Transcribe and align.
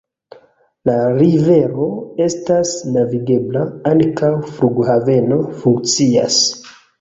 La 0.89 0.93
rivero 1.17 1.89
estas 2.27 2.71
navigebla, 2.95 3.67
ankaŭ 3.91 4.31
flughaveno 4.55 5.39
funkcias. 5.61 6.41